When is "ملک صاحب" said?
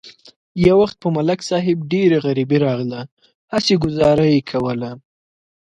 1.15-1.77